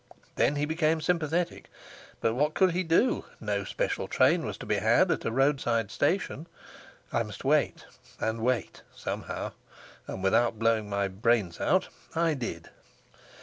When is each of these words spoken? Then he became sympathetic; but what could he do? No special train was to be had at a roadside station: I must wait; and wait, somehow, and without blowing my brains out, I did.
Then 0.35 0.55
he 0.55 0.65
became 0.65 0.99
sympathetic; 0.99 1.69
but 2.21 2.33
what 2.33 2.55
could 2.55 2.71
he 2.71 2.81
do? 2.81 3.25
No 3.39 3.63
special 3.63 4.07
train 4.07 4.43
was 4.43 4.57
to 4.57 4.65
be 4.65 4.77
had 4.77 5.11
at 5.11 5.25
a 5.25 5.31
roadside 5.31 5.91
station: 5.91 6.47
I 7.13 7.21
must 7.21 7.45
wait; 7.45 7.85
and 8.19 8.41
wait, 8.41 8.81
somehow, 8.95 9.51
and 10.07 10.23
without 10.23 10.57
blowing 10.57 10.89
my 10.89 11.07
brains 11.07 11.59
out, 11.61 11.89
I 12.15 12.33
did. 12.33 12.71